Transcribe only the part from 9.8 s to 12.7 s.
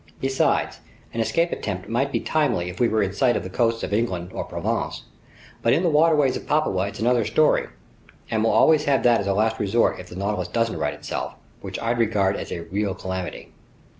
if the Nautilus doesn't right itself, which I'd regard as a